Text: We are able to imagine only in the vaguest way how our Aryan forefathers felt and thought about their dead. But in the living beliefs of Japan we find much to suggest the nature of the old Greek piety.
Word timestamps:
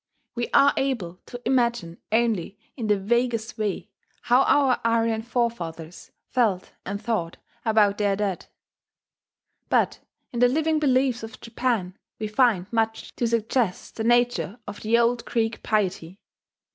We 0.33 0.49
are 0.51 0.73
able 0.77 1.19
to 1.27 1.39
imagine 1.45 1.99
only 2.11 2.57
in 2.75 2.87
the 2.87 2.97
vaguest 2.99 3.59
way 3.59 3.91
how 4.23 4.41
our 4.45 4.81
Aryan 4.83 5.21
forefathers 5.21 6.09
felt 6.27 6.71
and 6.87 6.99
thought 6.99 7.37
about 7.65 7.99
their 7.99 8.15
dead. 8.15 8.47
But 9.69 9.99
in 10.33 10.39
the 10.39 10.47
living 10.47 10.79
beliefs 10.79 11.21
of 11.21 11.39
Japan 11.39 11.99
we 12.17 12.27
find 12.27 12.65
much 12.73 13.15
to 13.17 13.27
suggest 13.27 13.95
the 13.97 14.03
nature 14.03 14.57
of 14.67 14.81
the 14.81 14.97
old 14.97 15.23
Greek 15.23 15.61
piety. 15.61 16.19